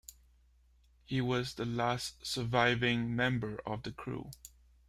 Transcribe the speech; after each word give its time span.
He 1.05 1.21
was 1.21 1.53
the 1.53 1.63
last 1.63 2.25
surviving 2.25 3.15
member 3.15 3.61
of 3.67 3.83
the 3.83 3.91
crew. 3.91 4.31